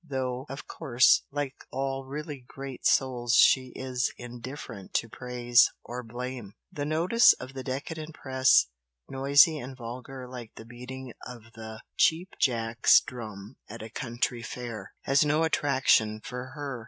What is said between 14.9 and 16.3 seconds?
has no attraction